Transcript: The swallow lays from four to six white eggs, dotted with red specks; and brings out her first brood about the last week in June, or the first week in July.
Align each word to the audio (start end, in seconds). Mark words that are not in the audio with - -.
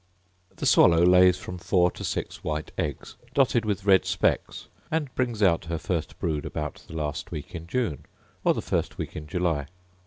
The 0.55 0.65
swallow 0.65 1.05
lays 1.05 1.37
from 1.37 1.59
four 1.59 1.91
to 1.91 2.03
six 2.03 2.43
white 2.43 2.71
eggs, 2.75 3.17
dotted 3.35 3.65
with 3.65 3.85
red 3.85 4.03
specks; 4.03 4.67
and 4.89 5.13
brings 5.13 5.43
out 5.43 5.65
her 5.65 5.77
first 5.77 6.17
brood 6.17 6.43
about 6.43 6.81
the 6.87 6.95
last 6.95 7.29
week 7.29 7.53
in 7.53 7.67
June, 7.67 8.05
or 8.43 8.55
the 8.55 8.63
first 8.63 8.97
week 8.97 9.15
in 9.15 9.27
July. 9.27 9.67